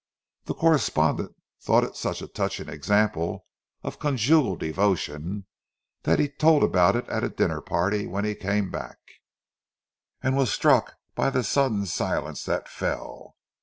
[0.45, 3.45] The correspondent had thought it such a touching example
[3.83, 5.45] of conjugal devotion
[6.01, 8.97] that he told about it at a dinner party when he came back;
[10.23, 13.35] and he was struck by the sudden silence that fell.